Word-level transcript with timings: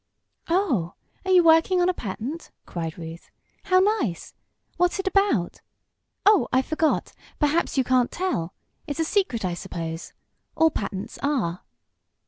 "Oh, 0.47 0.95
are 1.25 1.31
you 1.31 1.43
working 1.43 1.79
on 1.79 1.87
a 1.87 1.93
patent?" 1.93 2.49
cried 2.65 2.97
Ruth. 2.97 3.29
"How 3.65 3.79
nice! 3.79 4.33
What's 4.77 4.97
it 4.99 5.05
about? 5.05 5.61
Oh, 6.25 6.47
I 6.51 6.63
forgot! 6.63 7.13
Perhaps 7.37 7.77
you 7.77 7.83
can't 7.83 8.09
tell. 8.09 8.55
It's 8.87 8.99
a 8.99 9.03
secret, 9.05 9.45
I 9.45 9.53
suppose. 9.53 10.13
All 10.55 10.71
patents 10.71 11.19
are." 11.21 11.61